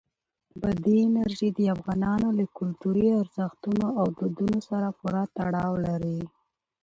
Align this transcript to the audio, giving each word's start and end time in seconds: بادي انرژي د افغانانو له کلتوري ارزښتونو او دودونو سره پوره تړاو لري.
بادي 0.59 0.95
انرژي 1.07 1.49
د 1.57 1.59
افغانانو 1.75 2.27
له 2.37 2.45
کلتوري 2.57 3.07
ارزښتونو 3.21 3.85
او 3.99 4.05
دودونو 4.17 4.59
سره 4.69 4.87
پوره 4.97 5.23
تړاو 5.37 5.73
لري. 5.87 6.19